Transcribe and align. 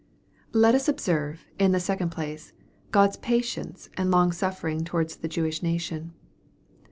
Let 0.53 0.73
us 0.73 0.87
observe, 0.87 1.45
in 1.59 1.73
the 1.73 1.79
second 1.79 2.09
place, 2.09 2.53
God 2.89 3.13
's 3.13 3.17
patience 3.17 3.87
and 3.95 4.09
longsuffering 4.09 4.83
towards 4.83 5.17
the 5.17 5.27
Jewish 5.27 5.61
nation. 5.61 6.13